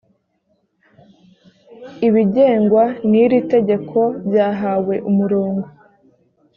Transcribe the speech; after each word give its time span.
ibigengwa 2.07 2.83
n’iri 3.09 3.39
tegeko 3.53 3.99
byahawe 4.27 4.95
umurongo 5.09 5.67